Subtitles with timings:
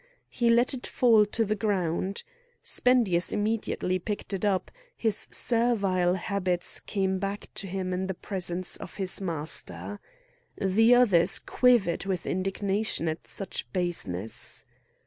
[0.31, 2.23] He let it fall to the ground;
[2.63, 8.77] Spendius immediately picked it up; his servile habits came back to him in the presence
[8.77, 9.99] of his master.
[10.59, 14.65] The others quivered with indignation at such baseness.